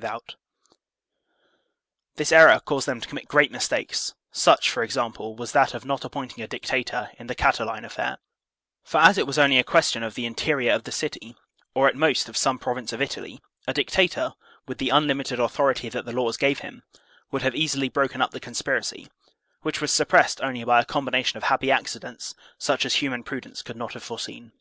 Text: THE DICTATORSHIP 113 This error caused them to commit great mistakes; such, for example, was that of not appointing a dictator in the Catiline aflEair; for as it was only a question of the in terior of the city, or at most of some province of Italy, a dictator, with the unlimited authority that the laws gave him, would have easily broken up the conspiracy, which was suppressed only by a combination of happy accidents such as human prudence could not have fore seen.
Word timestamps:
THE 0.00 0.06
DICTATORSHIP 0.06 0.30
113 2.14 2.14
This 2.16 2.32
error 2.32 2.60
caused 2.60 2.88
them 2.88 3.02
to 3.02 3.06
commit 3.06 3.28
great 3.28 3.52
mistakes; 3.52 4.14
such, 4.32 4.70
for 4.70 4.82
example, 4.82 5.36
was 5.36 5.52
that 5.52 5.74
of 5.74 5.84
not 5.84 6.06
appointing 6.06 6.42
a 6.42 6.48
dictator 6.48 7.10
in 7.18 7.26
the 7.26 7.34
Catiline 7.34 7.84
aflEair; 7.84 8.16
for 8.82 8.96
as 8.98 9.18
it 9.18 9.26
was 9.26 9.38
only 9.38 9.58
a 9.58 9.62
question 9.62 10.02
of 10.02 10.14
the 10.14 10.24
in 10.24 10.34
terior 10.34 10.74
of 10.74 10.84
the 10.84 10.90
city, 10.90 11.36
or 11.74 11.86
at 11.86 11.96
most 11.96 12.30
of 12.30 12.36
some 12.38 12.58
province 12.58 12.94
of 12.94 13.02
Italy, 13.02 13.42
a 13.66 13.74
dictator, 13.74 14.32
with 14.66 14.78
the 14.78 14.88
unlimited 14.88 15.38
authority 15.38 15.90
that 15.90 16.06
the 16.06 16.12
laws 16.14 16.38
gave 16.38 16.60
him, 16.60 16.82
would 17.30 17.42
have 17.42 17.54
easily 17.54 17.90
broken 17.90 18.22
up 18.22 18.30
the 18.30 18.40
conspiracy, 18.40 19.10
which 19.60 19.82
was 19.82 19.92
suppressed 19.92 20.40
only 20.40 20.64
by 20.64 20.80
a 20.80 20.84
combination 20.86 21.36
of 21.36 21.42
happy 21.42 21.70
accidents 21.70 22.34
such 22.56 22.86
as 22.86 22.94
human 22.94 23.22
prudence 23.22 23.60
could 23.60 23.76
not 23.76 23.92
have 23.92 24.02
fore 24.02 24.18
seen. 24.18 24.52